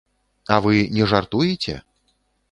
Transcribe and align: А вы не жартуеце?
А 0.53 0.55
вы 0.63 0.73
не 0.95 1.03
жартуеце? 1.11 1.75